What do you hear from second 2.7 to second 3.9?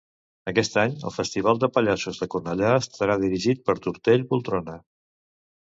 estarà dirigit per